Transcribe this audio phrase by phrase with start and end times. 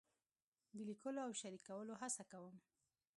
[0.75, 2.55] د لیکلو او شریکولو هڅه کوم.